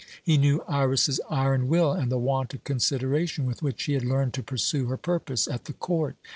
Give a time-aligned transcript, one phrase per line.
[0.23, 4.33] He knew Iras's iron will and the want of consideration with which she had learned
[4.33, 6.15] to pursue her purpose at the court.